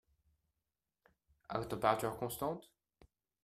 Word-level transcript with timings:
À 1.47 1.59
température 1.63 2.17
constante? 2.17 2.71